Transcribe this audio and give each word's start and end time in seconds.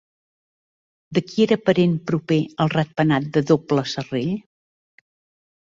De 1.17 1.21
qui 1.27 1.45
era 1.45 1.57
parent 1.67 1.93
proper 2.13 2.39
el 2.65 2.73
ratpenat 2.77 3.29
de 3.39 3.45
doble 3.53 3.87
serrell? 3.95 4.35